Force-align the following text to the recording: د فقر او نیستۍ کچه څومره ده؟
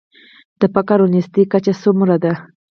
د 0.59 0.61
فقر 0.73 0.97
او 1.03 1.07
نیستۍ 1.13 1.43
کچه 1.51 1.73
څومره 1.83 2.15
ده؟ 2.23 2.33